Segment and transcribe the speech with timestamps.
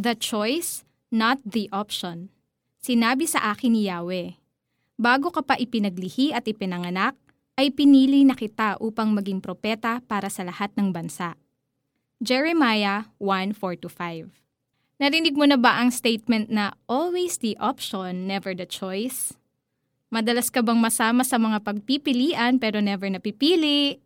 [0.00, 2.32] The choice, not the option.
[2.80, 4.32] Sinabi sa akin ni Yahweh,
[4.96, 7.20] Bago ka pa ipinaglihi at ipinanganak,
[7.60, 11.36] ay pinili na kita upang maging propeta para sa lahat ng bansa.
[12.16, 14.32] Jeremiah 1:4-5
[15.04, 19.36] Narinig mo na ba ang statement na always the option, never the choice?
[20.08, 24.00] Madalas ka bang masama sa mga pagpipilian pero never napipili?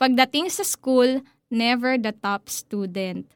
[0.00, 1.20] Pagdating sa school,
[1.52, 3.28] never the top student.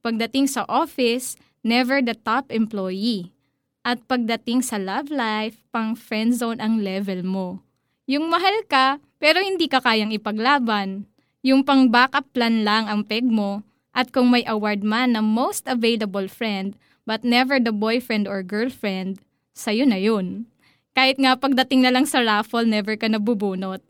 [0.00, 3.36] Pagdating sa office, never the top employee.
[3.84, 7.60] At pagdating sa love life, pang friend zone ang level mo.
[8.08, 11.04] Yung mahal ka, pero hindi ka kayang ipaglaban.
[11.44, 13.60] Yung pang backup plan lang ang peg mo.
[13.92, 19.20] At kung may award man na most available friend, but never the boyfriend or girlfriend,
[19.52, 20.48] sa'yo na yun.
[20.96, 23.84] Kahit nga pagdating na lang sa raffle, never ka nabubunot.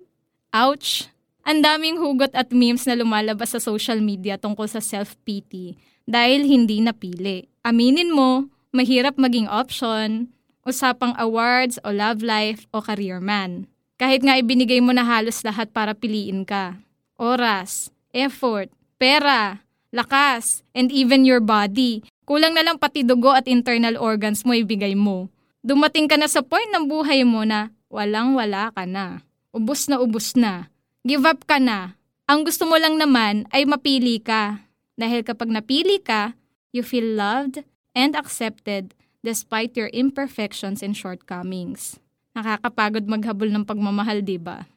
[0.51, 1.06] Ouch!
[1.46, 5.79] Ang daming hugot at memes na lumalabas sa social media tungkol sa self-pity
[6.10, 7.46] dahil hindi napili.
[7.62, 10.27] Aminin mo, mahirap maging option,
[10.66, 13.71] usapang awards o love life o career man.
[13.95, 16.74] Kahit nga ibinigay mo na halos lahat para piliin ka.
[17.15, 19.62] Oras, effort, pera,
[19.95, 22.02] lakas, and even your body.
[22.26, 25.30] Kulang na lang pati dugo at internal organs mo ibigay mo.
[25.60, 29.20] Dumating ka na sa point ng buhay mo na walang-wala ka na.
[29.52, 30.73] Ubus na ubus na.
[31.04, 31.98] Give up ka na.
[32.24, 34.63] Ang gusto mo lang naman ay mapili ka.
[35.01, 36.37] Dahil kapag napili ka,
[36.76, 37.65] you feel loved
[37.96, 38.93] and accepted
[39.24, 41.96] despite your imperfections and shortcomings.
[42.37, 44.68] Nakakapagod maghabol ng pagmamahal, di ba?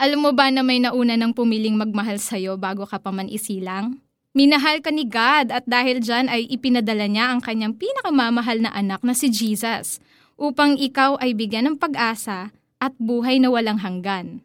[0.00, 4.00] Alam mo ba na may nauna ng pumiling magmahal sa'yo bago ka pa man isilang?
[4.36, 9.00] Minahal ka ni God at dahil dyan ay ipinadala niya ang kanyang pinakamamahal na anak
[9.00, 10.00] na si Jesus
[10.36, 14.44] upang ikaw ay bigyan ng pag-asa at buhay na walang hanggan.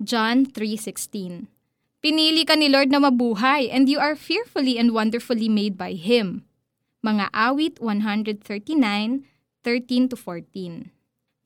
[0.00, 1.55] John 3.16
[2.04, 6.44] Pinili ka ni Lord na mabuhay and you are fearfully and wonderfully made by Him.
[7.00, 8.42] Mga awit 139,
[9.64, 10.90] 13-14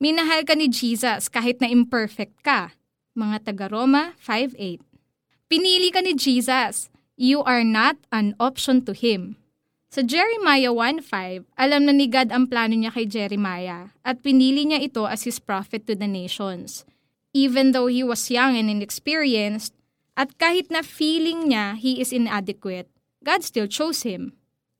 [0.01, 2.73] Minahal ka ni Jesus kahit na imperfect ka.
[3.13, 4.81] Mga taga-Roma 5.8
[5.45, 6.89] Pinili ka ni Jesus.
[7.19, 9.37] You are not an option to Him.
[9.91, 14.79] Sa Jeremiah 1.5, alam na ni God ang plano niya kay Jeremiah at pinili niya
[14.79, 16.87] ito as His prophet to the nations.
[17.35, 19.75] Even though he was young and inexperienced,
[20.15, 22.91] at kahit na feeling niya he is inadequate,
[23.23, 24.35] God still chose him.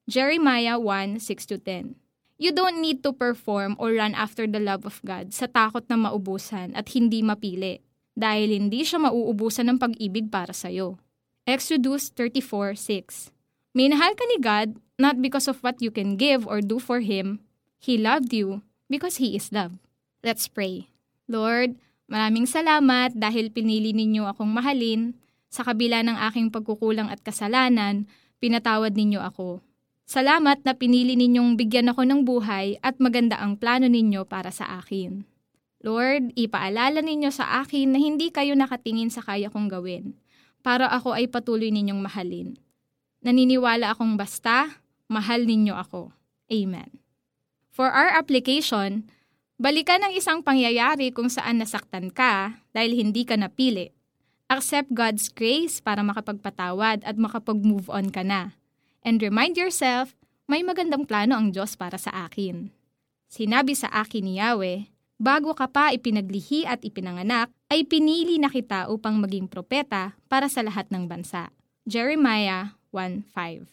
[0.09, 1.95] Jeremiah 1:6-10.
[2.41, 5.95] You don't need to perform or run after the love of God sa takot na
[5.95, 7.85] maubusan at hindi mapili
[8.17, 10.97] dahil hindi siya mauubusan ng pag-ibig para sa iyo.
[11.45, 13.29] Exodus 34:6.
[13.77, 17.45] Minahal ka ni God not because of what you can give or do for Him.
[17.77, 19.77] He loved you because He is love.
[20.25, 20.89] Let's pray.
[21.25, 21.77] Lord,
[22.11, 25.15] Maraming salamat dahil pinili ninyo akong mahalin.
[25.47, 28.03] Sa kabila ng aking pagkukulang at kasalanan,
[28.43, 29.63] pinatawad ninyo ako.
[30.03, 34.83] Salamat na pinili ninyong bigyan ako ng buhay at maganda ang plano ninyo para sa
[34.83, 35.23] akin.
[35.79, 40.19] Lord, ipaalala ninyo sa akin na hindi kayo nakatingin sa kaya kong gawin
[40.61, 42.59] para ako ay patuloy ninyong mahalin.
[43.23, 46.13] Naniniwala akong basta, mahal ninyo ako.
[46.51, 47.01] Amen.
[47.71, 49.09] For our application,
[49.61, 53.93] Balikan ang isang pangyayari kung saan nasaktan ka dahil hindi ka napili.
[54.49, 58.57] Accept God's grace para makapagpatawad at makapag-move on ka na.
[59.05, 60.17] And remind yourself,
[60.49, 62.73] may magandang plano ang Diyos para sa akin.
[63.29, 64.89] Sinabi sa akin ni Yahweh,
[65.21, 70.65] bago ka pa ipinaglihi at ipinanganak, ay pinili na kita upang maging propeta para sa
[70.65, 71.53] lahat ng bansa.
[71.85, 73.69] Jeremiah 1.5